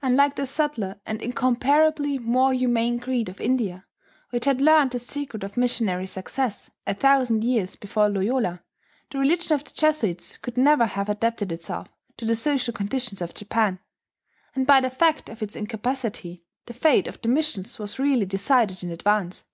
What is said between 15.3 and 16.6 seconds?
this incapacity